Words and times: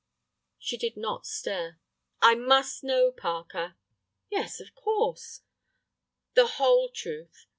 She 0.57 0.77
did 0.77 0.97
not 0.97 1.27
stir. 1.27 1.77
"I 2.23 2.33
must 2.33 2.83
know, 2.83 3.11
Parker." 3.11 3.75
"Yes, 4.31 4.59
of 4.59 4.73
course." 4.73 5.41
"The 6.33 6.47
whole 6.57 6.89
truth. 6.89 7.45